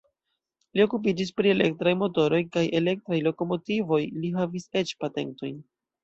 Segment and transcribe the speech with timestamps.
[0.77, 5.61] Li okupiĝis pri elektraj motoroj kaj elektraj lokomotivoj, li havis eĉ patentojn.